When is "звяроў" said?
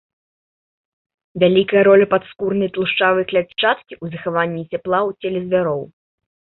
5.49-5.81